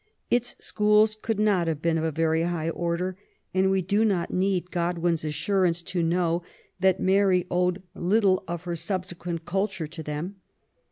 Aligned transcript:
Its 0.31 0.55
schools 0.57 1.15
could 1.15 1.37
not 1.39 1.67
have 1.67 1.79
been 1.79 1.95
of 1.95 2.03
a 2.03 2.11
very 2.11 2.41
high 2.41 2.71
order, 2.71 3.15
and 3.53 3.69
we 3.69 3.83
do 3.83 4.03
not 4.03 4.33
need 4.33 4.71
Godwin's 4.71 5.23
assurance 5.23 5.83
to 5.83 6.01
know 6.01 6.41
that 6.79 6.99
Mary 6.99 7.45
owed 7.51 7.83
little 7.93 8.43
of 8.47 8.63
her 8.63 8.73
subse* 8.73 9.13
quent 9.13 9.45
culture 9.45 9.85
to 9.85 10.01
them. 10.01 10.37